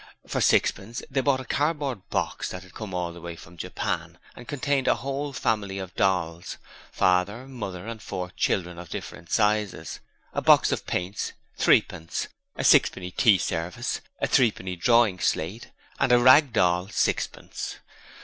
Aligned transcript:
For 0.25 0.41
sixpence 0.41 1.03
they 1.11 1.21
bought 1.21 1.41
a 1.41 1.45
cardboard 1.45 2.09
box 2.09 2.49
that 2.49 2.63
had 2.63 2.73
come 2.73 2.91
all 2.91 3.13
the 3.13 3.21
way 3.21 3.35
from 3.35 3.55
Japan 3.55 4.17
and 4.35 4.47
contained 4.47 4.87
a 4.87 4.95
whole 4.95 5.31
family 5.31 5.77
of 5.77 5.93
dolls 5.93 6.57
father, 6.91 7.47
mother 7.47 7.85
and 7.85 8.01
four 8.01 8.31
children 8.31 8.79
of 8.79 8.89
different 8.89 9.29
sizes. 9.31 9.99
A 10.33 10.41
box 10.41 10.71
of 10.71 10.87
paints, 10.87 11.33
threepence: 11.55 12.27
a 12.55 12.63
sixpenny 12.63 13.11
tea 13.11 13.37
service, 13.37 14.01
a 14.19 14.25
threepenny 14.25 14.75
drawing 14.75 15.19
slate, 15.19 15.69
and 15.99 16.11
a 16.11 16.17
rag 16.17 16.51
doll, 16.51 16.87
sixpence. 16.89 17.75